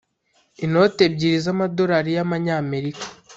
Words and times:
inoti 0.63 1.01
ebyiri 1.07 1.37
z 1.45 1.47
Amadolari 1.53 2.11
y 2.17 2.21
Abanyamerika 2.25 3.05